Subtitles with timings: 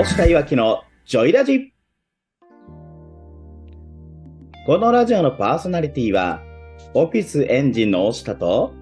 [0.00, 1.74] 押田いわきのジョイラジ
[4.64, 6.40] このラジオのパーソナリティは、
[6.94, 8.72] オフィスエンジンの押田と、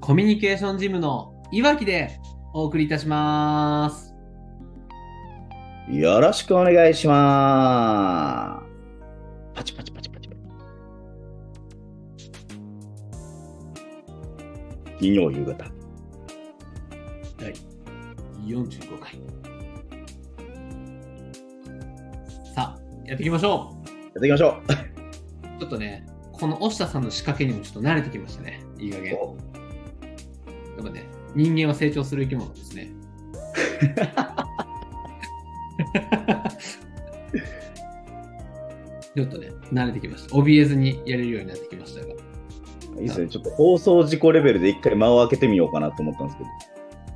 [0.00, 2.18] コミュニケーションジムのいわきで
[2.54, 4.14] お送りいたします。
[5.90, 9.54] よろしくお願いします。
[9.54, 10.40] パチパチパチパチパチ。
[14.98, 15.66] 金曜夕方。
[17.36, 17.52] 第
[18.46, 19.23] 45回。
[23.06, 25.60] やっていきましょやっていきましょう。
[25.60, 28.60] ちょっとね、この押田さんの仕掛けにもちょっと慣れてきましたね。
[28.78, 29.14] いい加減。
[29.14, 29.36] やう。
[30.80, 31.04] っぱね、
[31.34, 32.90] 人間は成長する生き物ですね。
[39.14, 40.34] ちょっとね、慣れてきました。
[40.34, 42.08] 怯えずにやれるようになってきましたが。
[42.08, 42.14] い
[43.04, 43.28] いですね。
[43.28, 46.44] ちょっと放送事故レベルで一回間を開けてみようかなと思ったんですけ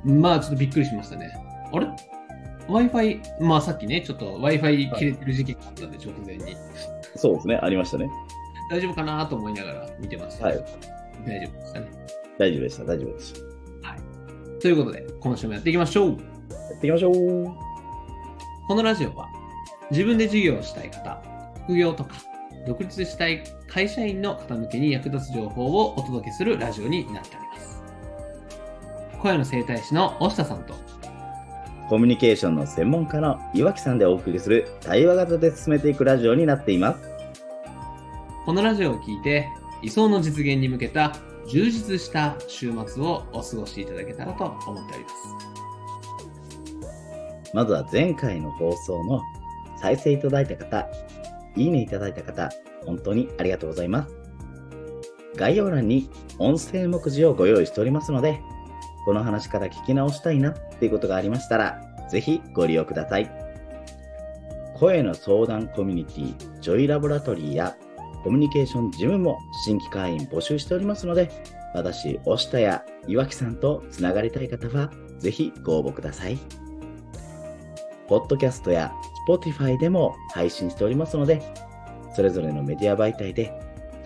[0.09, 0.15] ど。
[0.15, 1.29] まあちょっとびっくりしましたね。
[1.73, 1.87] あれ？
[2.69, 6.55] ?Wi-Fi、まあさっきね、ちょっと Wi-Fi 切れてる時期があったんで、直前に。
[7.15, 7.59] そうですね。
[7.61, 8.09] ありましたね。
[8.69, 10.45] 大丈夫かなと思いながら見てました。
[10.45, 10.57] はい。
[11.25, 11.91] 大丈夫でしたね。
[12.37, 12.83] 大丈夫でした。
[12.83, 13.49] 大丈夫でした。
[14.59, 16.09] ということで、今週もやっていきましょう。
[16.09, 16.17] やっ
[16.81, 17.13] ていきましょう。
[18.67, 19.29] このラジオは、
[19.89, 21.21] 自分で事業をしたい方、
[21.63, 22.15] 副業とか、
[22.67, 27.81] 独立したい会社員の方向けに役立つ情報をお届けするラジオになっております。
[29.21, 30.73] 声の整体師の押田さんと、
[31.89, 36.99] コミュニケーションの専門家の岩木さんでお送りする対話型で進めていくラジオになっています。
[38.45, 39.49] このラジオを聞いて、
[39.81, 41.15] 理想の実現に向けた
[41.47, 45.15] 充実した週末をお過ごしいただけたらと思っております。
[47.55, 49.19] まずは前回の放送の
[49.81, 50.87] 再生いただいた方、
[51.55, 52.51] いいねいただいた方、
[52.85, 54.13] 本当にありがとうございます。
[55.35, 58.43] 概要欄に音声目次をご用意しておりますので、
[59.05, 63.29] この話から聞き直したいなっていうことがありましたら、ぜひご利用ください。
[64.75, 67.75] 声の相談コミュニティ、ジョイラボラトリーや
[68.23, 71.29] コミュニケーションジムも新規会員募集しておりますので、
[71.73, 76.39] 私、押田や岩木さんとつながりたい方は、ぜひご応募ください。
[78.07, 78.93] ポッドキャストや
[79.27, 81.41] Spotify でも配信しておりますので、
[82.15, 83.53] それぞれのメディア媒体で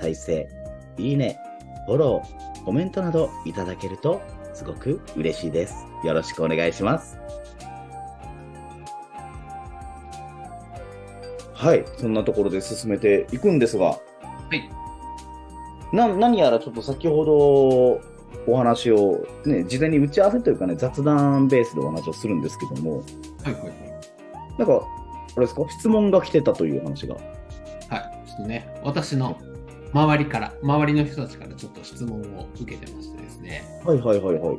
[0.02, 0.50] 再生、
[0.98, 1.40] いいね、
[1.86, 4.22] フォロー、コメントなどいただけると
[4.54, 5.86] すごく嬉しいです。
[6.04, 7.18] よろしくお願いします。
[11.54, 14.00] はい、そんなところで進めていくんですが、は
[14.52, 14.70] い。
[15.96, 18.02] な何やらちょっと先ほど
[18.52, 23.74] お話を、ね、事前に打ち合わせというかね、雑談ベースでお話をするんですけども、はいはいはい。
[24.58, 24.82] なんか、
[25.36, 27.16] あれですか、質問が来てたという話が。
[27.16, 27.24] はい。
[28.28, 29.38] ちょっとね、私の
[29.94, 34.58] 周りから、周りの人たちからちょっと質問を受けてましてね、はいはいはいはい。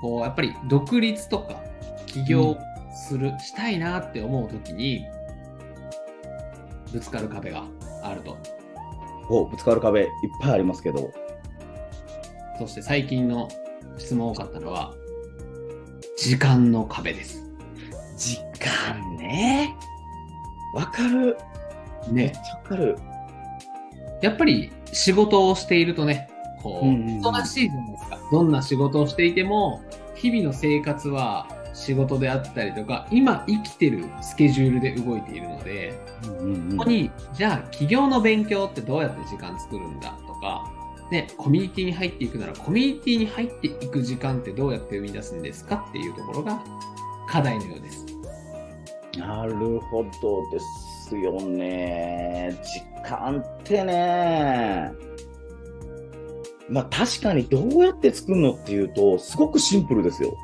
[0.00, 1.60] こう、やっぱり独立とか
[2.06, 2.56] 起業
[2.94, 5.04] する、したいなって思うときに、
[6.92, 7.64] ぶつかる壁が
[8.02, 8.36] あると。
[9.28, 10.08] おぶつかる壁いっ
[10.40, 11.10] ぱいありますけど、
[12.58, 13.48] そして最近の
[13.98, 14.94] 質問多かったのは、
[16.16, 17.42] 時間の壁です。
[18.16, 19.76] 時間ね。
[20.74, 21.36] わかる。
[22.10, 22.98] ね、ゃわかる。
[24.20, 26.28] やっぱり仕事をしているとね、
[26.64, 28.18] こう、忙しいじゃないですか。
[28.32, 29.82] どんな仕事をしていても、
[30.14, 35.92] 日々の生活は仕事であったりとか、今生きてるスケジュールで動いているので、
[36.78, 40.72] ここに、じゃあ起業の勉強ってどうやって時間作るんだとか、
[41.10, 46.64] ね、コミュニティに入っていくなら、コミュニティに入っていく時間ってどうやって生み出すんですかっていうところが
[47.28, 48.06] 課題のようです。
[49.18, 50.58] なるほどで
[51.06, 52.58] すよね。
[52.62, 54.92] 時間ってね。
[56.68, 60.36] まあ確かにどうやって作るのっていうと、すごくシンプルですよ。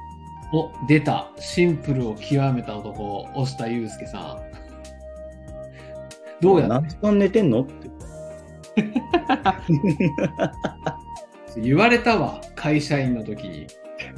[0.53, 1.31] お、出た。
[1.39, 4.39] シンプルを極めた男、押田祐介さん。
[6.41, 7.63] どうや何時間寝てんの？
[7.63, 7.91] って。
[11.61, 13.67] 言われたわ、会社員の時に。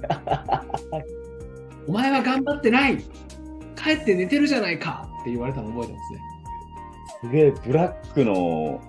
[1.88, 2.98] お前は頑張ってない
[3.76, 6.20] 帰って寝てるじゃないかって言われたの覚えてますね。
[7.22, 8.80] すげえブラックの、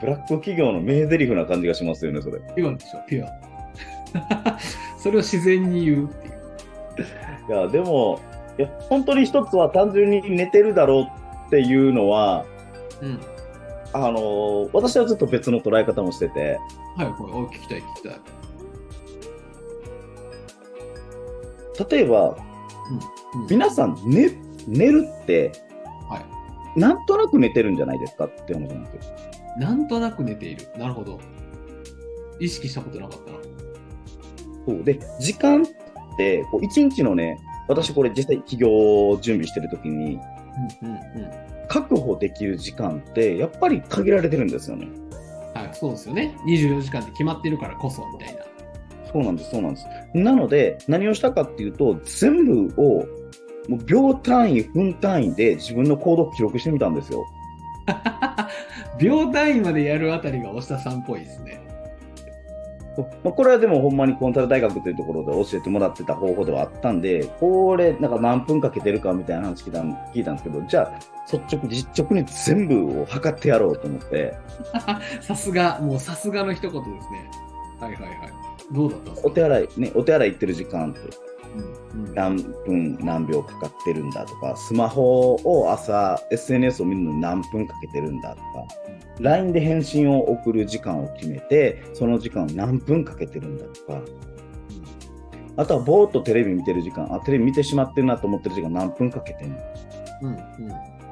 [0.00, 2.40] ブラック企業の名台詞な感じがしますよね、それ。
[2.54, 4.58] ピュアでしょ、ピュア。
[4.98, 6.34] それを自然に言うっていう。
[7.48, 8.20] いや、でも、
[8.58, 11.02] いや、本当に一つは単純に寝てるだろう
[11.46, 12.44] っていうのは、
[13.00, 13.20] うん。
[13.92, 16.58] あのー私はちょっと別の捉え方もしてて、
[16.96, 17.14] はいはい。
[17.20, 18.20] お聞きたい聞きたい。
[21.90, 24.30] 例えば、うん、皆さん寝、
[24.66, 25.52] 寝るって、
[26.08, 26.18] は
[26.76, 26.80] い。
[26.80, 29.14] なんとなく寝てるんじゃないですかって話なんですよ。
[29.58, 30.68] なんとなく寝ている。
[30.76, 31.18] なるほど。
[32.40, 33.38] 意識したことなかったな。
[34.66, 35.66] そうで、時間っ
[36.16, 37.38] て、こう一日のね、
[37.68, 40.18] 私これ実際起業準備してる時に、
[40.82, 41.30] うんうんうん。
[41.68, 44.88] 確保できる時間ってやっぱり限られてるんですよね。
[45.54, 46.36] はい、そうですよね。
[46.46, 48.44] 24時間って決まってるからこそ、みたいな。
[49.12, 49.86] そうなんです、そうなんです。
[50.14, 53.06] なので、何をしたかっていうと、全部を
[53.68, 57.24] もう秒単位、分単位で自分の行動を記録してみたんですよ。
[58.98, 61.60] 秒単位までやるあたりが押下さんっぽいですね。
[63.22, 70.98] まあ、これはでもほんまにコンサル大学というところで教えてもらってた方法ではあったんで、これなんか何分かけてるかみたいな話聞いたん聞いたんですけど、じゃあ
[71.32, 74.34] 率直、実直に全部を測ってやろうと思って、
[75.22, 77.30] さすが、もうさすがの一言ですね。
[77.78, 78.14] はいはいはい。
[78.72, 79.28] どうだったんですか？
[79.28, 81.00] お手洗い、ね、お手洗い行ってる時間って
[82.14, 88.44] 何分何秒かかってるんだとか、スマホを朝 SNS を見るのに何分かけてるんだとか、
[89.20, 94.00] LINE で返信を送る時間を決めて、その時間を何分かけてるんだとか、
[95.56, 99.58] あとはぼーっとテレビ見てる時間、あ、テレビ見てしまってるなと思ってる時間何分かけてんの。
[100.22, 100.38] うんうん。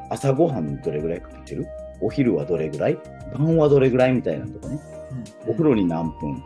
[0.08, 1.66] 朝ごはんにどれぐらいかけてる？
[2.00, 2.98] お昼はどれぐらい？
[3.36, 4.80] 晩はどれぐらいみたいなのとかね。
[5.44, 5.50] うん。
[5.50, 6.42] お風呂に何分？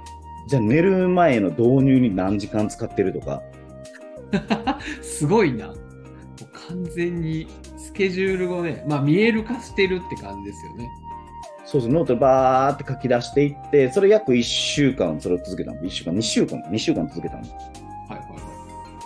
[0.49, 3.43] じゃあ寝る前の導入に何時間使ってるとか。
[5.03, 5.69] すごいな。
[5.69, 5.77] もう
[6.69, 7.47] 完全に
[7.77, 10.89] スケジュールをね、まあ見える化してるって感じですよね。
[11.67, 15.81] そうそう、ノートでバーって書き出していって、それ約1週間それを続けたの。
[15.83, 17.43] 1週間、2週間、2週間続けたの。
[17.43, 17.51] はい
[18.13, 18.25] はいは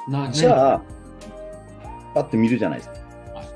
[0.08, 0.26] い。
[0.26, 0.82] なじゃあ、
[2.14, 2.94] パッて見るじゃないですか。
[3.34, 3.46] はい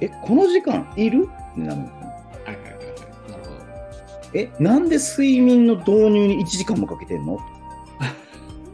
[0.00, 1.28] え、この時間いる？
[1.52, 3.30] ってなるのはいはいはいはい。
[3.30, 4.38] なるほど。
[4.38, 7.38] え、なんで睡眠の導入に1時間もかけてんの？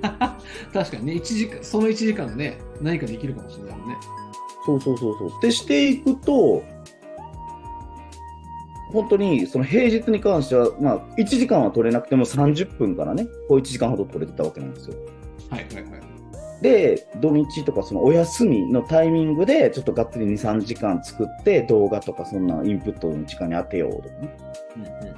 [0.74, 3.96] 確かにね、一時間、その1時間でね、何かできるかもしれないもんね。
[4.66, 5.28] そうそうそうそう。
[5.28, 6.64] ってしていくと、
[8.92, 14.96] 本当にその平日に関しては、まあ、1時間は取れなくても30分からね、こう1時間ほど取れてたわけなんですよ。
[15.48, 16.04] はいはいはい。
[16.60, 24.36] で、土日とかそのお休みのタイミングで、ちょっとがっつり2、3時間作って、動画とかそんなインプットの時間に当てようとかね。
[24.76, 25.13] うんうんうん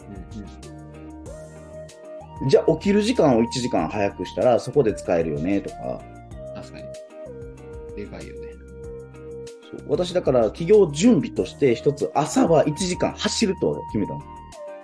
[2.48, 5.76] じゃあ起きる時間を1時間早くしたら、そこで使えるよねとか。
[6.46, 6.54] うん。
[6.54, 6.84] 確かに。
[7.96, 8.48] でかいよね。
[9.70, 14.18] そう私だから企業準備として一つ朝は1時間走ると決めたの。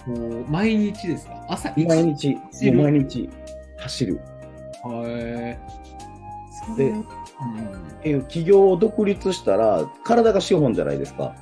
[0.06, 1.44] もう、毎日ですか？
[1.48, 2.36] 朝一毎日、
[2.72, 3.28] 毎日
[3.78, 4.20] 走る。
[4.82, 6.76] はい。
[6.76, 7.06] でうん。
[8.04, 11.34] えー企業を独立したら体が資本じゃないですか。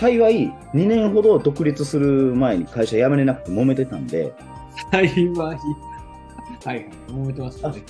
[0.00, 0.16] はい。
[0.16, 4.34] 幸い2年ほど独立する前に会社辞めれなくて揉めてたんで、
[4.90, 5.28] 幸い。
[5.30, 5.58] はい
[6.64, 6.90] はい。
[7.08, 7.82] 揉めてましたね。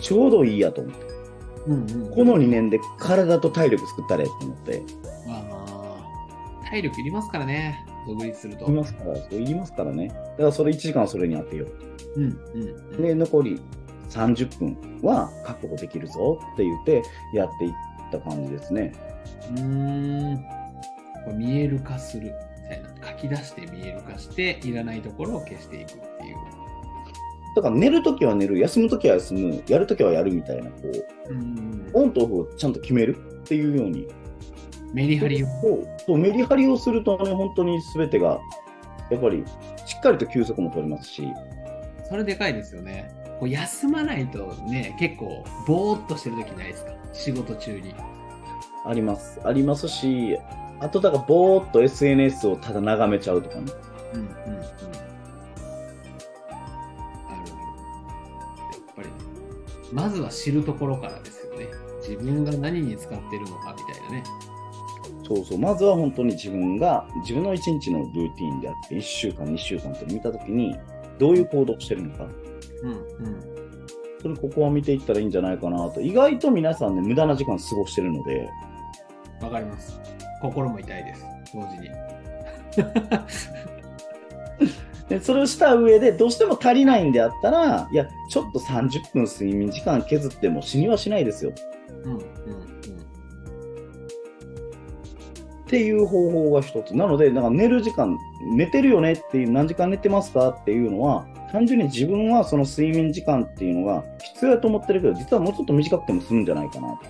[0.00, 1.06] ちょうどいいやと思って。
[1.66, 2.10] うんうん。
[2.10, 4.82] この2年で体と体力作ったれと思って。
[5.26, 5.66] まあま
[6.64, 7.86] あ、体力いりますからね。
[8.06, 8.64] 独立すると。
[8.64, 10.08] いりますから、そういりますからね。
[10.08, 11.66] だからそれ1時間はそれに当てよ
[12.16, 12.20] う。
[12.20, 13.02] うんうんうん。
[13.02, 13.60] で、残り
[14.10, 17.02] 30分は確保できるぞって言って
[17.34, 17.72] やっていっ
[18.10, 18.92] た感じですね。
[19.52, 20.61] うーん。
[21.30, 22.34] 見える化する
[22.64, 23.08] みたいな。
[23.12, 25.98] 書き出して見える化して、いらないところを消していくってい
[26.32, 26.36] う。
[27.54, 30.76] だから寝るときは寝る、休むときは休む、やるときはやるみたいな、こ
[31.28, 31.90] う、うん。
[31.92, 34.08] オンとオフをちゃんと決めるっていうように。
[34.94, 35.46] メリハリを。
[35.46, 38.40] そうそうメリハリをするとね、本当に全てが、
[39.10, 39.44] やっぱり
[39.86, 41.28] しっかりと休息も取れますし、
[42.08, 43.10] それでかいですよね。
[43.38, 46.92] こう休まないとね、結構、ぼーっとしてる時ないですか？
[47.12, 47.94] 仕事中に。
[48.84, 49.40] あります。
[49.44, 50.38] ありますし、
[50.82, 53.72] あとだからぼーっと SNS をただ眺めちゃうとかね。
[54.14, 54.30] うんうんうん。
[54.30, 54.54] あるある。
[57.38, 57.44] や
[58.90, 59.08] っぱり、
[59.92, 61.68] まずは知るところからですよね。
[62.00, 64.24] 自分が何に使ってるのかみたいなね。
[65.24, 65.58] そうそう。
[65.58, 70.76] まずは本当に自分が、自分の一日のルーティンであって、1週間、2週間って見たときに、
[71.20, 72.26] どういう行動をしてるのか。
[72.82, 72.94] うんう
[73.30, 73.40] ん。
[74.20, 76.00] それここは見ていったらいいんじゃないかなと。
[76.00, 78.50] 意外と皆さんね、無駄な時間過ごしてるので、
[79.40, 80.00] わかります。
[80.42, 81.24] 心も痛いです。
[81.54, 81.90] 同時に。
[85.08, 91.52] でそれをした上で、どうしても足りないんであったら、いや、ちょっと30分睡眠時間削っても死にはしないですよ。
[92.04, 92.22] うんうんうん。
[92.22, 92.24] っ
[95.66, 96.96] ていう方法が一つ。
[96.96, 98.16] なので、なんか寝る時間、
[98.56, 100.50] 寝てるよねっていう、何時間寝てますか？
[100.50, 107.02] っていうのは、単純に自分はその睡眠時間っていうのが必要だと思ってるけど、実はもうちょっと短くても済むんじゃないかなとか。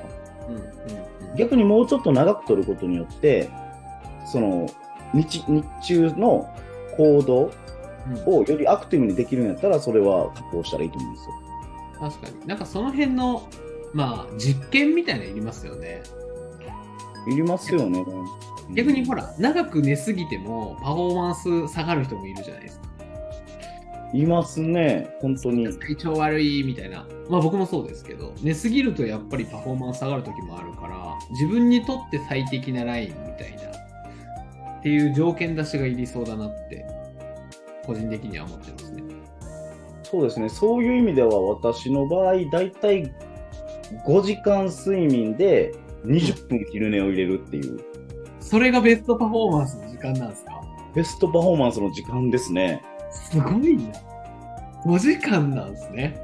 [0.49, 0.69] うんうんうん。
[1.37, 3.51] 逆にもうちょっと長く取ることによって、
[4.27, 4.69] その
[5.15, 6.49] 日日中の
[6.97, 7.51] 行動
[8.07, 11.35] うんをよりアクティブにできるんやったら、それは確保したらいいと思うんですよ。
[12.01, 12.47] 確かに。
[12.47, 13.49] なんかその辺の、
[13.93, 16.03] まあ、実験みたいなのいりますよね。
[17.29, 18.05] いりますよね。
[18.75, 21.35] 逆にほら、長く寝すぎてもパフォーマン
[21.69, 22.89] ス下がる人もいるじゃないですか。
[24.13, 25.67] いますね、本当に。
[25.67, 27.07] 体調悪いみたいな。
[27.31, 36.85] まあ僕もそうですけど、寝すぎるとやっぱりパフォーマンス下がる時もあるから、自分にとって最適なラインみたいな、っていう条件出しがいりそうだなって、
[37.87, 39.03] 個人的には思ってますね。
[40.03, 43.11] そうですね、そういう意味では私の場合、だいたい
[44.07, 45.73] 5時間睡眠で
[46.05, 47.81] 20分昼寝を入れるっていう、
[48.41, 50.61] それがベストパフォーマンスの時間なんですか？
[50.95, 52.83] ベストパフォーマンスの時間ですね。
[53.13, 53.93] すごいな。
[54.87, 56.21] 5時間なんですね。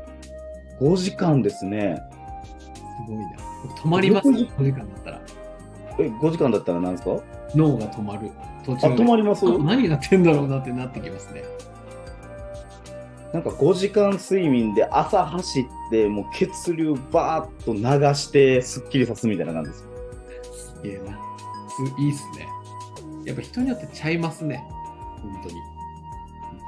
[0.80, 2.00] 5時間ですね。
[3.06, 3.30] すごいな。
[3.64, 5.20] 僕止まります、6時5時間だったら。
[5.98, 7.20] え、5時間だったら何ですか？
[7.54, 8.30] 脳が止まる。
[8.64, 9.02] 途あ、中で。
[9.02, 9.46] 止まります？
[9.46, 11.42] あ何やってんだろうなってなってきますね。
[13.32, 17.80] なんか5時間睡眠で朝走って、もう血流バーッと流
[18.14, 19.86] して、すっきりさすみたいな感じです。
[20.76, 21.18] すげえな。
[21.68, 22.48] すいいっすね。
[23.24, 24.64] やっぱ人によってちゃいますね。
[25.20, 25.56] 本当に。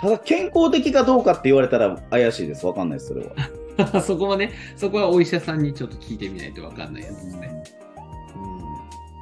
[0.01, 2.67] ただ、健康的かどうかって言われたら怪しいです。
[2.67, 4.01] わかんないです、それは。
[4.03, 7.63] そこはね、そこはお医者さんにちょっと聞いてみないとわかんないやつですね。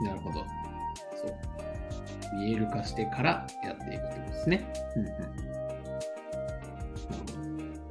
[0.00, 0.06] うん。
[0.06, 0.44] なるほど。
[1.16, 1.34] そう。
[2.38, 4.72] 見える化してからやっていくってことですね。
[4.96, 5.08] うんう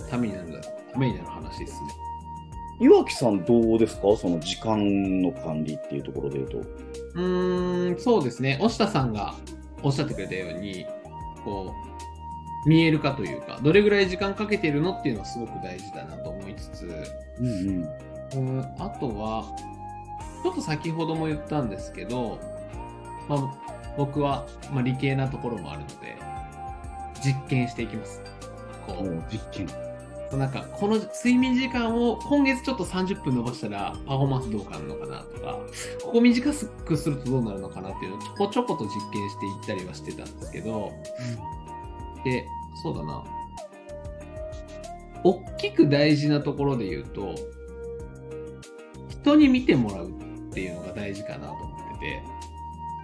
[0.03, 0.08] ん。
[0.10, 0.62] ためになる、
[0.94, 1.79] ためになる話ですね。
[2.79, 4.15] 岩木さんどうですか？
[4.15, 6.58] その時間の管理っていうところで言うと。
[6.60, 8.58] うーん、そうですね。
[8.62, 9.34] 押下さんが
[9.82, 10.86] おっしゃってくれたように、
[11.44, 11.87] こう、
[12.67, 17.03] 見えるかというか、どれぐらい時間かけてるのっていうのはすごく大事だなと思いつつ、
[17.39, 17.83] うんうん。
[17.83, 19.45] うーんあとは、
[20.43, 22.39] ちょっと先ほども言ったんですけど、
[23.29, 26.17] まあ、僕は、まあ、理系なところもあるので、
[27.24, 28.21] 実験していきます。
[28.86, 29.67] こう、実験。
[30.38, 35.59] なんか、この睡眠時間を今月ちょっと30分伸ばしたらパフォーマンスどうかなるのかなとか、
[36.03, 36.51] ここ短
[36.86, 40.91] くするとどうなるのかなっていうのをちょこちょこと実験していったりはしてたんですけど、
[42.27, 42.46] で、
[42.81, 43.24] そうだな。
[45.24, 47.34] 大きく大事なところで言うと、
[49.10, 50.12] 人に見てもらうっ
[50.53, 52.24] ていうのが大事かなと思ってて、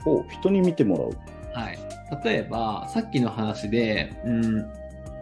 [0.05, 1.09] お人に見てもらう。
[1.53, 1.79] はい。
[2.23, 4.65] 例えば、さっきの話で、うん、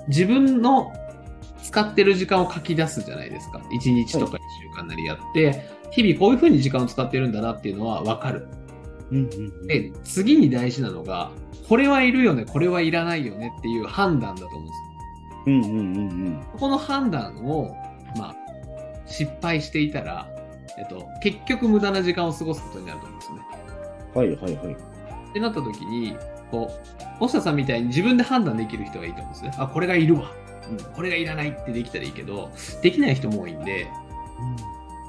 [0.08, 0.92] 自分の
[1.62, 3.60] 使ってる時間を書き出すじゃないですか。
[3.60, 8.48] 1日とか1週間なりやって、日々こういう風に時間を使ってるんだなっていうのは分かる。
[9.12, 11.32] うんうんで、次に大事なのが、
[11.68, 14.92] これはいるよね、これはいらないよねっていう判断だと思うんですよ。
[15.48, 16.44] うんうんうんうん。
[16.54, 17.76] ここの判断を、
[18.18, 18.36] まあ、
[19.06, 20.28] 失敗していたら、
[20.78, 23.40] えっと、結局無駄な時間を過ごすことになると思うんですね。
[24.14, 24.74] はいはいはい。
[24.74, 26.16] ってなった時に、
[26.50, 29.52] こう、星田さんみたいに自分で判断できる人がいいと思うんですね。
[29.58, 30.32] あ、これがいるわ。
[30.70, 32.52] うん、これがいらないってできたらいいけど、
[32.82, 33.88] できない人も多いんで、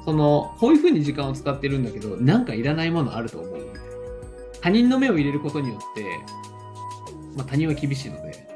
[0.04, 3.91] その、こういう風に時間を使ってるんだけど、なんかいらないものあると思うみたいな。
[4.62, 6.04] 他人の目を入れることによって、
[7.36, 8.48] まあ他人は厳しいので、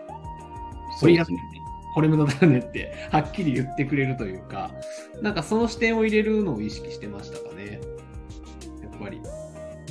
[1.00, 1.40] これいらないね。
[1.94, 4.70] これ無駄だよねって、はっきり言ってくれるというか、
[5.22, 7.80] なんかその視点を入れるのを意識してましたかね。
[8.82, 9.20] やっぱり。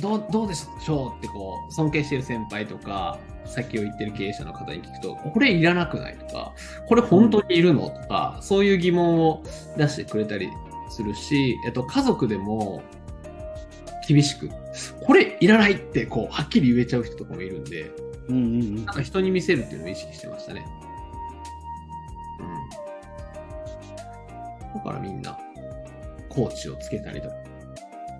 [0.00, 6.52] どうどうでしょうってこう、尊敬してる先輩とか、先を言ってる経営者の方に聞くと、これいらなくないとか、
[6.88, 9.42] これ本当にいるのとか、そういう疑問を
[9.76, 10.50] 出してくれたり
[10.90, 12.82] するし、えっと、家族でも
[14.06, 14.50] 厳しく、
[15.04, 17.90] これいらないってこう、はっきり言えちゃう人とかもいるんで、
[18.28, 20.66] うんうんうんなんか人に見せるっていうのを意識してましたね。
[22.40, 22.42] う
[24.74, 24.74] ん。
[24.74, 25.38] だからみんな、
[26.28, 27.34] コーチをつけたりとか、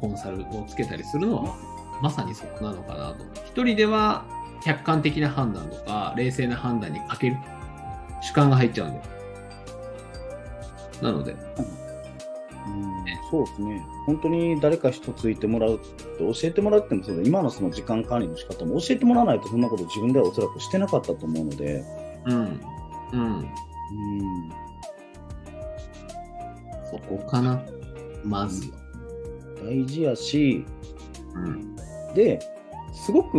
[0.00, 1.57] コンサルをつけたりするのは、
[2.02, 3.25] まさにそこなのかなと。
[3.47, 4.26] 一人では
[4.64, 7.37] 客観的な判断とか、冷静な判断に欠ける
[8.21, 9.00] 主観が入っちゃうんで。
[11.02, 11.75] なので、うん
[13.30, 13.85] そうですね。
[14.06, 21.85] 本当に誰か人ついてもらうって教えてもらってもそうだ今のその時間管理の仕方も教えてもらわないとそんなこと自分ではおそらくしてなかったと思うので、
[22.26, 22.61] うん。
[23.12, 23.38] うん。
[23.38, 24.50] うん、
[26.90, 27.62] そこかな。
[28.25, 28.78] まずは。
[29.64, 30.64] 大事やし、
[31.35, 31.76] うん。
[32.14, 32.38] で、
[32.92, 33.37] すごく、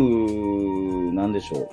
[1.14, 1.70] なんでしょ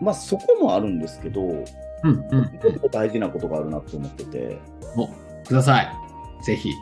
[0.00, 0.04] う。
[0.04, 1.64] まあそこもあるんですけど、うん。
[2.02, 2.50] うん。
[2.62, 4.58] 結構大事なことがあるなと思ってて、
[4.96, 5.08] お、
[5.46, 6.09] ください。
[6.42, 6.72] ぜひ。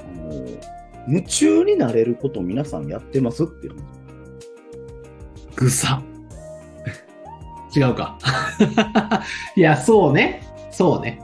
[0.00, 0.34] あの、
[1.08, 3.82] 夢中になれること皆さんやってますっていう話。
[5.56, 6.02] ぐさ。
[7.74, 8.18] 違うか。
[9.56, 10.42] いや、そうね。
[10.70, 11.20] そうね。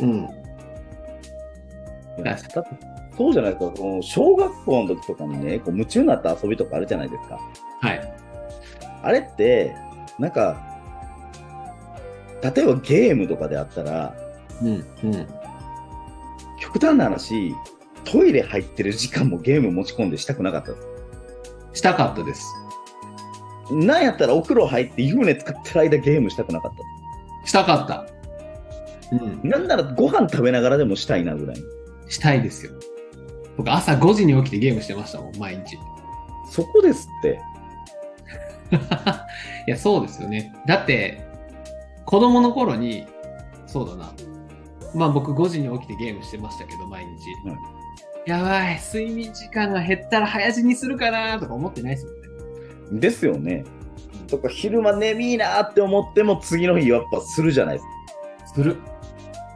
[0.00, 0.28] うん。
[3.16, 7.40] そうじゃないですか、その小学校の時とかにね、こう夢中になった遊びとかあるじゃないですか。
[7.80, 8.12] はい。
[9.02, 9.74] あれって、
[10.18, 10.56] なんか、
[12.42, 14.14] 例えばゲームとかであったら、
[14.62, 14.68] うん。
[14.68, 15.26] うん。
[16.76, 17.54] 極端な話、
[18.04, 20.76] トイレ入ってる時間もゲーム持ち込んでしたくなかったで
[21.72, 21.78] す。
[21.78, 22.54] したかったです。
[23.70, 26.72] なんやったらお風呂入って湯船使ってる間ゲームしたくなかっ
[27.46, 28.06] したかった。
[29.10, 29.48] うんた。。
[29.48, 31.56] なんならご飯食べながらでもしたいなぐらい。
[32.08, 32.72] したいですよ。
[33.56, 35.78] 僕朝5時に起きてゲームしてましたもん、毎日。
[36.50, 37.40] そこですって。
[39.66, 40.54] いや、そうですよね。
[40.66, 41.24] だって、
[42.04, 43.06] 子供の頃に、
[43.66, 44.12] そうだな。
[44.96, 47.10] まあ僕5時に起きてゲームしてましたけど、毎日。
[47.44, 47.86] うん
[48.26, 52.10] やばい、睡眠時間が減ったら早死にするかなとか思ってないですも
[52.90, 53.00] んね。
[53.00, 53.64] ですよね。
[54.26, 58.54] とか昼間眠いなって思っても次の日やっぱするじゃないですか。
[58.54, 58.76] する。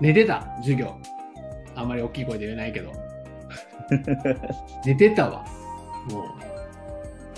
[0.00, 0.96] 寝てた、授業。
[1.74, 2.92] あんまり大きい声で言えないけど。
[4.86, 5.44] 寝てたわ。
[6.08, 6.24] もう、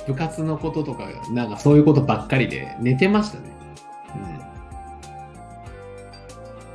[0.06, 3.51] 部活のこととか、なんかそういうことばっかりで寝てましたね。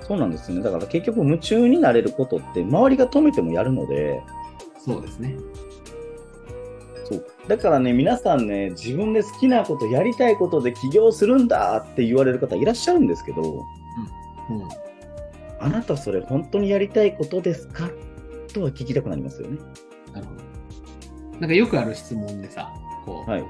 [0.08, 0.64] そうなんですよね。
[0.64, 4.24] だから結局夢中になれることって周りが止めてもやるので、
[4.88, 4.94] うん。
[4.94, 5.36] そうですね。
[7.10, 7.26] そう。
[7.48, 13.42] だからね、皆さんね、自分で好きなこと、やりたいことで起業するんだって言われる方いらっしゃるんですけど、
[14.50, 14.68] うん。
[15.60, 17.90] あなたそれ本当にやりたいことですか？
[18.54, 19.58] とは聞きたくなりますよね。
[20.14, 20.34] なるほ
[21.34, 21.40] ど。
[21.40, 22.72] なんかよくある質問でさ、
[23.06, 23.44] こう、はい。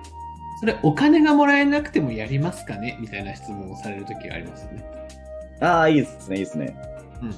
[0.59, 2.97] それお金がもらえなくてもやりますかね？
[2.99, 4.85] みたいな質問をされるときがありますよね。
[5.59, 6.77] ああ、いいですね、いいですね。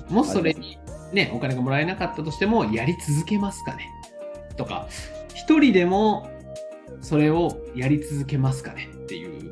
[0.10, 0.16] うん。
[0.16, 0.78] もしそれに
[1.14, 3.90] ね、お金がもらえなかったとしても、やり続けますかね
[4.58, 4.88] とか、
[5.34, 6.30] 一人でも
[7.02, 9.50] それをやり続けますかねっていう。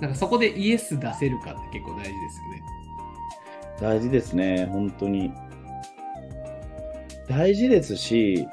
[0.00, 2.62] なんかそこでイエス出せるかって結構大事ですよね。
[3.80, 5.32] 大事ですね、本当に。
[7.28, 8.46] 大事ですし、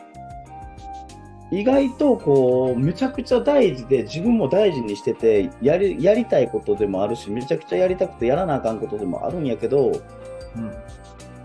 [1.53, 9.91] 意外とこう、めちゃくちゃ大事で、自分も大事にしてて、やり、やりたいことでもあるし、めちゃくちゃやりたくてやらなあかんことでもあるんやけど、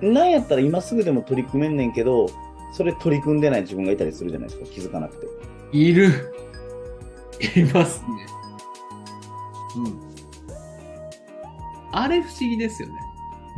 [0.01, 0.15] うん。
[0.15, 2.27] なんやったら今すぐでも取り組めんねんけど、
[2.73, 5.27] それ取り組んでない自分がいたりするじゃないですか、気づかなくて。
[5.73, 6.09] いる。
[7.55, 8.07] いますね。
[9.77, 10.01] うん。
[11.93, 12.95] あれ不思議ですよね。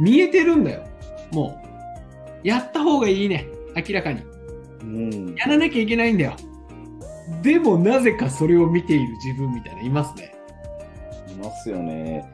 [0.00, 0.82] 見えてるんだよ。
[1.32, 1.60] も
[2.44, 2.48] う。
[2.48, 3.46] やった方がいいね。
[3.76, 4.29] 明らかに。
[4.82, 5.34] うん。
[5.36, 6.36] やらなきゃいけないんだよ。
[7.42, 10.34] でもなぜかそれを見ている自分みたいな、いますね。
[11.28, 12.28] いますよね。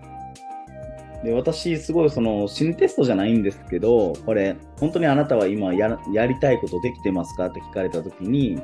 [1.23, 8.61] で、私、すごいその、心理テストじゃないんですけど、これ、本当にあなたは今ややりたいことできてますかって聞かれたときに、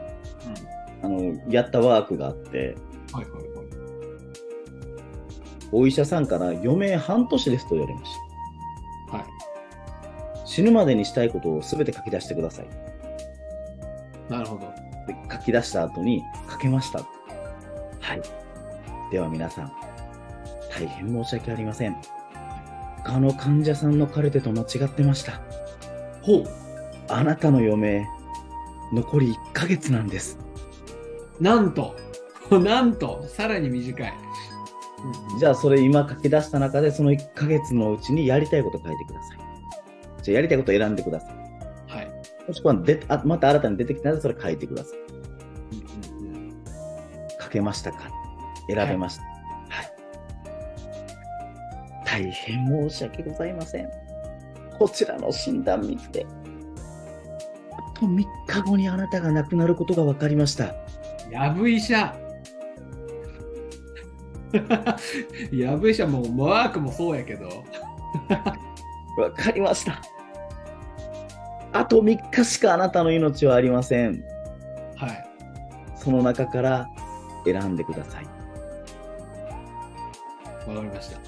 [1.03, 2.77] あの、やったワークがあって、
[3.13, 3.53] はいはいはい。
[5.73, 8.11] お医者さんから余命半年ですと言われまし
[9.11, 9.17] た。
[9.17, 9.27] はい。
[10.45, 12.67] 死ぬまでにしたいことを全て書き出してください。
[14.33, 14.63] なるほど。
[15.07, 17.01] で書き出した後に、書けました。
[18.01, 18.23] はい。
[19.11, 19.73] では皆さん、
[20.71, 21.97] 大変申し訳ありません。
[23.05, 25.41] 他の患者さんのカルテと間違ってました。
[26.23, 26.45] ほう。
[27.09, 28.07] あなたの余命、
[28.93, 30.39] 残り1ヶ月なんです。
[31.39, 31.95] なんと、
[32.51, 34.15] なんと、さらに短い。
[35.39, 39.39] じゃあそれ今書き出した中でその1ヶ月のうちにやりたいこと書いてください。
[40.23, 41.42] じゃあやりたいこと選んでください。
[42.43, 42.49] はい。
[42.49, 44.99] もしくはであまた新たに出てきたらそれ書いてください。
[47.43, 48.11] 書けましたか？
[48.69, 49.23] 選べました。
[49.23, 49.93] はい。
[52.05, 53.91] 大変申し訳ございません。
[54.79, 56.27] こちらの診断見て、
[57.73, 60.75] あと3日後にあなたが亡くなることが分かりました。
[61.31, 62.17] やぶ医者。
[65.53, 67.49] やぶ医者もマークもそうやけど。
[69.19, 70.01] わかりました。
[71.73, 74.23] あと3日しかあなたの命はありません。
[74.97, 75.27] はい。
[75.97, 76.89] その中から
[77.45, 78.27] 選んでください。
[80.69, 81.19] わかりました。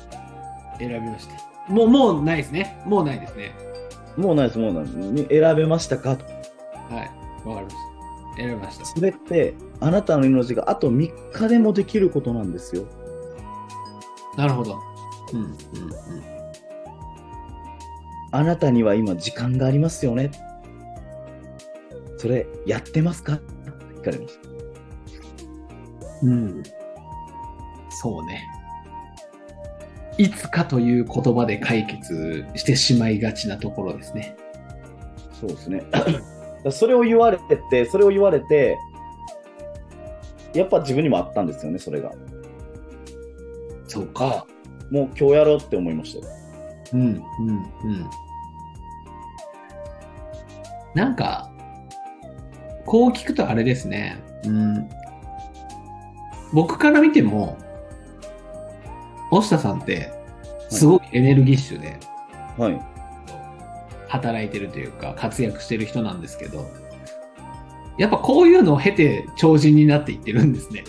[0.79, 1.73] 選びました。
[1.73, 2.81] もう、もうないですね。
[2.85, 3.55] もうないですね。
[4.17, 5.29] もうないです、もうないです。
[5.29, 6.17] 選べましたか？
[6.17, 6.25] と。
[6.25, 6.31] は
[7.03, 7.49] い。
[7.49, 7.77] わかりまし
[8.37, 8.37] た。
[8.37, 8.85] 選びました。
[8.85, 12.85] それって、あなたの命があと3日でもできることなんですよ。
[14.37, 14.79] なるほど。
[15.33, 16.34] うん、うん、うん。
[18.37, 20.33] あなたには今時間がありますよね。
[22.17, 23.35] それ、やってますか？
[23.35, 23.53] って
[23.95, 24.49] 聞かれました。
[26.25, 26.63] うん。
[27.91, 28.45] そうね。
[30.19, 34.37] いつかという言葉で解決してしまいがちなところですね。
[35.41, 35.85] そうですね。
[36.73, 37.39] それを言われ
[37.71, 38.77] て、それを言われて、
[40.55, 42.11] やっぱ自分にもあったんですよね、それが。
[43.87, 44.45] そうか。
[44.91, 46.44] もう今日やろうって思いましたよ。
[46.93, 47.25] うん、うん、
[47.85, 48.11] うん。
[50.95, 51.51] なんか、
[52.85, 54.23] こう聞くとあれですね。
[54.45, 54.89] うん。
[56.53, 57.59] 僕から見ても、
[59.31, 60.13] 押田さんって、
[60.71, 61.99] すごいエネルギッシュで、
[62.57, 62.81] はい。
[64.09, 66.69] 働いてるというか、活躍してる人なんですけど、
[67.99, 70.85] やっぱこういうのを経て超人になっていってるんですね。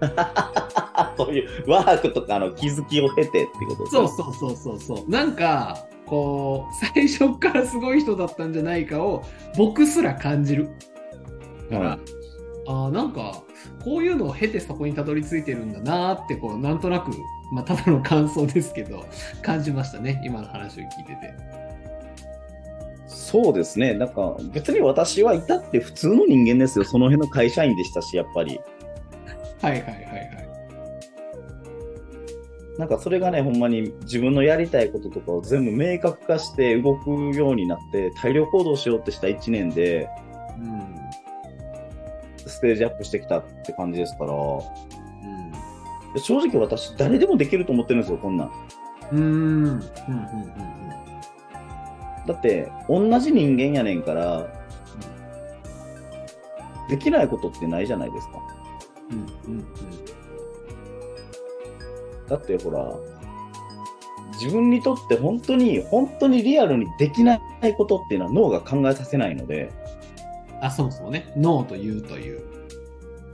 [1.16, 3.86] そういうワークとかの気づきを経てってこと。
[3.86, 5.10] そうそうそうそうそう。
[5.10, 9.24] なんか、こう、最初からすごい人だったんじゃないかを
[9.56, 10.68] 僕すら感じる。
[11.70, 12.22] から、はい
[12.66, 13.42] ああ、なんか、
[13.84, 17.10] こういうのを経てそこにたどり着いてるんだなーって、こう、なんとなく、
[17.52, 19.04] まあ、ただの感想ですけど、
[19.42, 20.20] 感じましたね。
[20.24, 21.34] 今の話を聞いてて。
[23.06, 23.94] そうですね。
[23.94, 26.84] なんか別に私はいたって普通の人間ですよ。
[26.84, 28.60] その辺の会社員でしたし、やっぱり。
[29.60, 30.41] はいはいはいはい。
[32.78, 40.08] なんかそれがね、ほんまに自分のやりたいこととかを全部明確化して動くようになって、大量行動しようってした1年で、
[40.58, 40.96] うん。
[42.46, 44.36] ステージアップしてきたって感じですから、う
[46.16, 46.20] ん。
[46.20, 48.48] 正直私、誰でもできると思ってるんですよ、こんなん。
[49.12, 49.20] うーん。
[49.20, 49.66] うん。
[49.66, 49.74] うん。
[49.74, 49.82] うん。
[52.26, 54.48] だって、同じ人間やねんから、
[56.88, 58.38] できないことってないじゃないですか。
[59.10, 59.54] うん。
[59.54, 59.66] うん。
[62.32, 62.90] だってほら、
[64.40, 69.70] 自分にとって本当に、本当にリアルにできないことっていうのは脳が考えさせないので、
[70.62, 72.42] あ、そもそもね、ノーと言うという。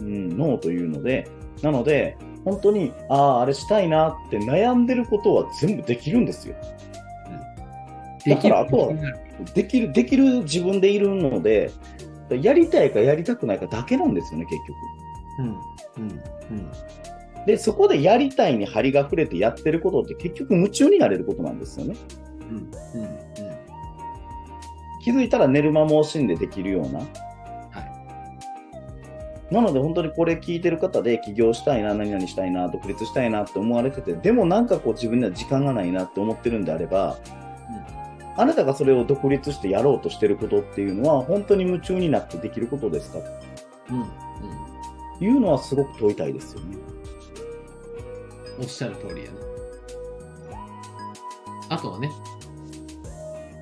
[0.00, 1.28] うん、脳というので、
[1.62, 6.56] なので、本当に、ああ、あれしたいなって悩んでることは全部できるんですよ。
[8.26, 8.92] だからあとは
[9.54, 11.70] できる、できる自分でいるので、
[12.30, 14.76] やりたいかやりたくないかだけなんですよね、結局。
[15.38, 15.46] うん。
[15.46, 16.10] うん。
[16.50, 16.70] うん。
[17.46, 21.96] で、そこでやりたいに張りが触れてやってることって結局夢中になれることなんですよね。
[22.50, 22.56] うん。
[22.56, 23.18] うん。
[25.02, 26.98] 気づいたら寝る間も惜しんでできるような。
[26.98, 27.04] は
[29.50, 29.54] い。
[29.54, 37.18] なので本当にこれ聞いてる方で起業したいな、何々したいな、独立したいなって思われてて、でもなんかこう自分には時間がないなって思ってるんであれば、
[38.36, 43.18] あなたがそれを独立してやろうとしてることっていうのは本当に夢中になってできることですか
[43.90, 44.00] うん。
[44.00, 44.08] うん。
[45.18, 46.76] というのはすごく問いたいですよね。
[48.58, 49.38] おっしゃる通りやな。
[51.70, 52.10] あとはね、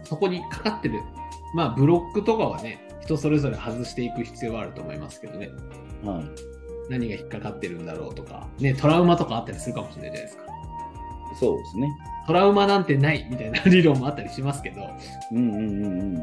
[0.04, 1.00] そこにかかってる、
[1.54, 5.50] まあブロックとかはね、人それぞれ外していく必要はあると思いますけどね。
[6.04, 6.24] はい。
[6.88, 10.44] 何が引っかかってるんだろうとか、ね、トラウマとかあったりするかもしれないじゃないですか。
[11.40, 11.88] そうですね。
[12.26, 14.88] トラウマなんてないみたいな理論もあったりしますけど、
[15.32, 16.16] うんうんうんうん。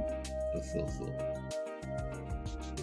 [0.61, 1.32] そうそう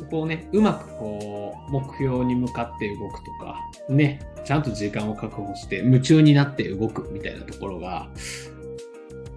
[0.01, 8.09] そこをね、うまくこう、目標に向かって動くとか、ね、ちゃんと時間を確保して夢中になって動くみたいなところが、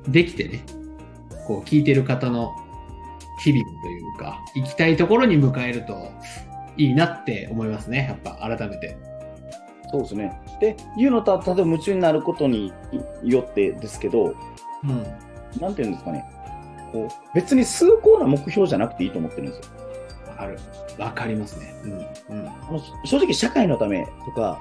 [0.08, 0.64] できてね、
[1.46, 2.54] こう、聞いてる方の
[3.44, 6.12] 日々というか、行きたいところに迎えると
[6.78, 8.98] いいなって思いますね、やっぱ改めて。
[9.92, 10.42] そうですね。
[10.62, 12.72] で、いうのと、例えば夢中になることに
[13.22, 14.34] よってですけど、
[14.84, 15.04] うん。
[15.60, 16.26] なんていうんですかね。
[16.94, 19.83] こう別に崇高な目標じゃなくていいと思ってるんですよ。
[20.34, 20.60] わかる。
[21.00, 21.74] わかりますね。
[21.84, 21.92] うん。
[21.92, 22.50] うん。
[23.06, 24.60] 正直社会のためとか、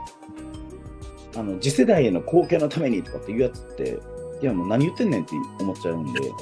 [1.36, 3.98] あの次世代への貢献のためにとかっていうやつって、
[4.42, 6.32] いやもう何言ってんねんって思っちゃうんで、い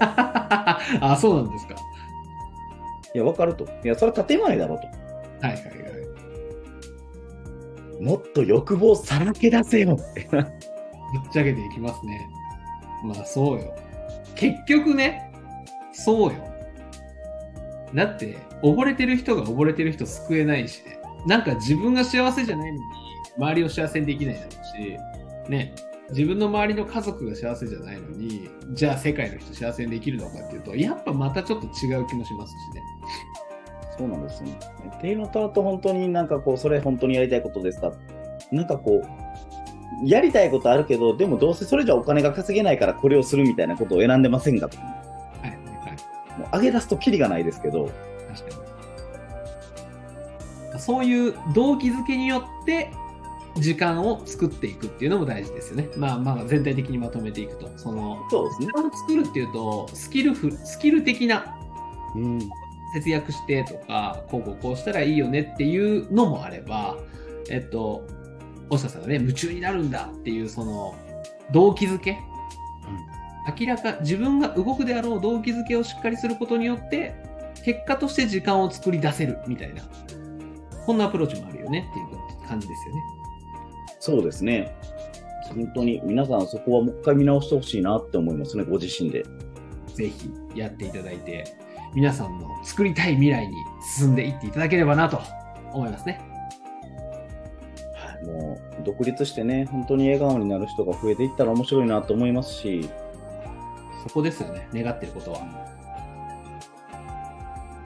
[0.00, 1.74] あ、そうなんですか。
[3.18, 3.64] や、わかると。
[3.84, 4.86] いや、それは建前だろうと。
[5.46, 5.68] はいはいは
[8.00, 8.02] い。
[8.02, 10.28] もっと欲望さらけ出せよって。
[10.30, 10.44] ぶっ
[11.32, 12.28] ちゃけていきますね。
[13.04, 13.74] まあそうよ。
[14.34, 15.32] 結局ね、
[15.92, 16.38] そうよ。
[17.94, 20.98] だって、溺れてる人が溺れてる人救えないしね。
[21.26, 22.84] なんか自分が幸せじゃないのに、
[23.36, 25.74] 周りを幸せにできないだろうし、ね、
[26.10, 32.82] 自分の周りの家族が幸せじゃないのに、じゃあ世界の人幸せにできるのかっていうと、やっぱまたちょっと違う気もしますしね。
[33.98, 34.58] そうなんですよね。
[34.96, 37.92] っていうのと、あと本当になんかこう、それ本当にやりたいことですか？
[38.52, 44.78] なんかこう、やりたいことあるけど、でもどうせそれじゃお金が稼げないからこれをするみたいなことを選んでませんかと。
[44.78, 45.94] はいはいは
[46.36, 46.38] い。
[46.38, 47.90] もう上げ出すとキリがないですけど、
[48.28, 48.62] 確か
[50.72, 50.80] に。
[50.80, 52.90] そういう動機づけによって
[53.56, 55.88] 時間を作っていくっていうのも大事ですよね。
[55.96, 57.70] まあまあ全体的にまとめていくと。
[57.76, 58.72] そのそうですね時。
[58.72, 61.58] 間を作るっていうとスキルフスキル的な
[62.14, 62.38] うん。
[62.94, 66.96] 節約してとかこうこうこうしたらいいよねっていうのもあれば
[67.50, 68.06] えっと
[68.70, 70.96] 大下さんがね夢中になるんだっていうその
[71.52, 72.18] 動機づけ、
[73.58, 77.14] 明らか自分が動くであろう動機づけをしっかりすることによって
[77.68, 79.82] 結果として時間を作り出せるみたいな
[80.86, 83.02] こんなアプローチもあるよねっていう感じですよね。
[84.00, 84.74] そうですね。
[85.54, 89.22] 本当に皆さんそこはもう一回見直してほしいなって思いますね、ご自身で。
[89.92, 91.58] ぜひやっていただいて
[91.94, 93.54] 皆さんの作りたい未来に
[93.98, 95.20] 進んでいっていただければなと
[95.74, 96.22] 思いますね。
[97.92, 102.88] はいもう独立してね、本当に笑顔になる人が増えていったら面白いなと思いますし、
[104.06, 105.67] そこですよね願ってることは。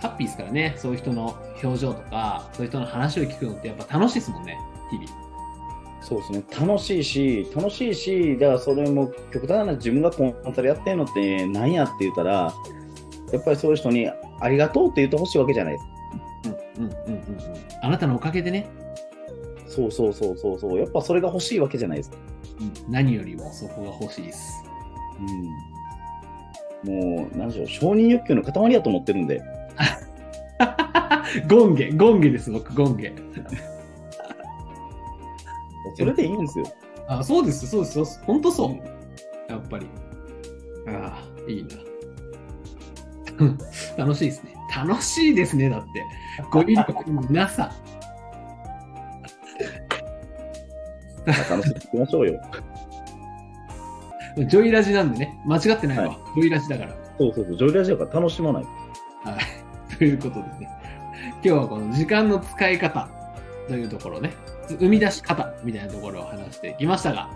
[0.03, 4.59] ハッピーですからね、そういう人の表情とか、そういう人の話を聞くのってやっぱ楽しいですもんね、
[4.91, 5.09] 日々。
[6.01, 6.43] そうですね。
[6.61, 12.53] 楽しいし、楽しいし、だからそれも極端な自分がコンサルやってるのって何やって言ったら、
[13.33, 14.11] やっぱりそういう人に
[14.41, 15.93] ありがとうって言ってほしいわけじゃないですか。
[16.79, 17.25] うんうんうんうんうん。
[17.83, 18.69] あなたのおかげでね、
[19.69, 20.79] そうそうそうそうそう。
[20.79, 22.17] やっぱそれが欲しいわけじゃないですか。
[22.61, 24.65] うん何よりもそこが欲しいです。
[26.85, 27.25] うん。
[27.25, 29.41] もう、なんでしょう、承認欲求の塊やと思ってるんで。
[31.49, 33.13] ゴンゲ、ゴンゲです、僕、ゴンゲ。
[35.97, 36.65] それでいいんですよ。
[37.09, 38.23] あ、そうです、そうです、そうです。
[38.25, 38.77] 本当そう。
[39.51, 39.87] やっぱり。
[40.89, 41.71] ああ、いいな。
[43.97, 44.55] 楽しいですね。
[44.75, 45.89] 楽しいですね、だって。
[46.51, 47.73] 語彙力のなさ。
[51.27, 52.41] 楽しんでいきましょうよ。
[54.49, 56.09] ジョイラジなんでね、間違ってないわ。
[56.09, 56.93] はジョイラジだから。
[57.19, 58.65] そうそうそう、ジョイラジオから楽しまない。
[58.65, 58.73] はい。
[60.03, 60.69] ということでね、
[61.35, 63.09] 今日はこの時間の使い方
[63.69, 64.33] というところね、
[64.81, 67.31] 生み出し方みたいなところを話してきましたが、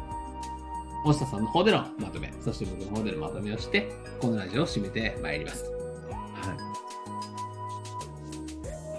[1.05, 3.89] 大下さんの方でのまとめ、そして僕の方でのまとめをして、
[4.21, 5.63] このラジオを締めてまいります。
[5.63, 5.71] は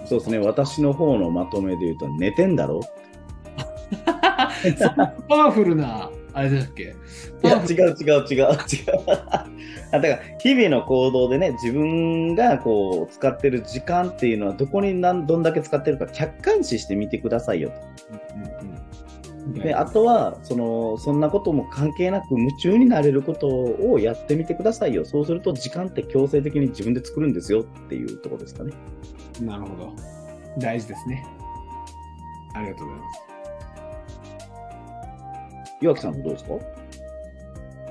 [0.02, 0.08] い。
[0.08, 2.80] そうですね、私の方のまとめで言うと、寝てんだろ
[5.28, 6.84] パワフルな、あれでしたっけ？
[6.84, 6.94] いや、
[7.42, 8.58] パワフル違う違う違う違う。
[9.90, 17.74] あだから、日々の行動でね、自分がこう使ってる時間っていうのは、どこに何どんだけ使ってるか客観視してみてくださいよと。
[18.34, 18.78] うんうん
[19.54, 25.06] であとはその、そんなことも関係なく夢中になれることをやってみてくださいよ。
[25.06, 28.74] そうすると、時間って強制的に自分で作るんですよっていうところですかね。
[29.40, 29.94] なるほど。
[30.58, 31.26] 大事ですね。
[32.52, 33.22] ありがとうございます。
[35.80, 36.50] 岩木さんもどうですか？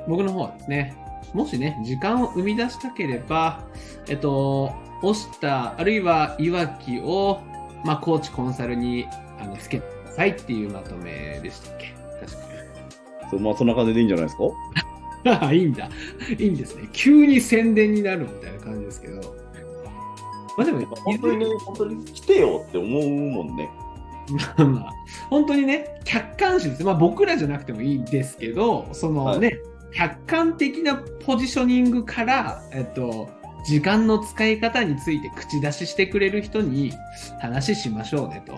[0.08, 0.96] 僕の方はですね、
[1.34, 3.64] もしね、時間を生み出したければ、
[4.08, 7.42] えっと、押した、あるいはいわきを、
[7.86, 9.06] まあ、コーチコンサルに
[9.40, 11.94] あのつけてくださいっていうまとめでしたっけ？
[12.22, 12.32] 確
[13.32, 15.40] そうまあ、そんな感じでいいんじゃないですか？
[15.40, 15.60] かに。
[15.60, 15.90] いいんだ。
[16.40, 16.88] いいんですね。
[16.94, 19.36] 急に宣伝になるみたいな感じですけど。
[20.58, 23.70] まあでも、本当にね、本当に来てよって思うもんね。
[24.58, 24.94] ま あまあ、
[25.30, 26.84] 本当にね、客観視です。
[26.84, 29.60] まあ僕らじゃなくてもいいんですけど、そのね、
[29.94, 30.96] 客観的な
[31.26, 33.30] ポジショニングから、えっと、
[33.66, 36.94] 時間の使い方について口出ししてくれる人に
[37.42, 38.58] 話しましょうねと。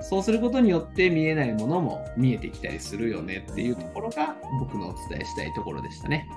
[0.00, 6.28] そうすることによって見えないものも見えてきたりするよねっていうところが僕のお伝えしたいところでしたね。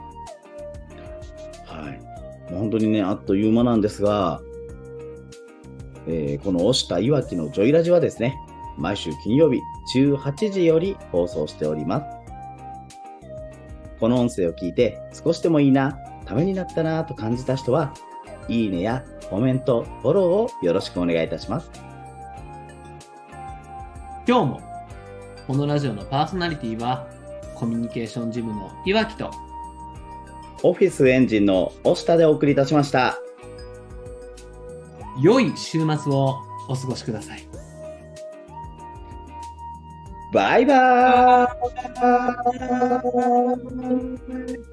[1.65, 2.01] はい。
[2.49, 4.41] 本当にね、あっという間なんですが、
[6.07, 8.35] えーこの押したいわきのジョイラジはですね、
[8.77, 9.61] 毎週金曜日
[9.95, 12.18] 18時より放送しております。
[13.99, 17.93] この音声を聞いて少しでもいいな、ためになったなと感じた人は、
[18.47, 21.69] いいねやコメント、フォローをよろしくお願いいたします。
[24.27, 24.61] 今日も
[25.47, 27.07] このラジオのパーソナリティは
[27.55, 29.31] コミュニケーションジムのいわきと
[30.61, 33.17] オフィスエンジンの押したでお送りいたしました。
[35.21, 36.35] 良い週末を
[36.67, 37.48] お過ごしください。
[40.31, 41.55] バイバー
[44.65, 44.68] イ。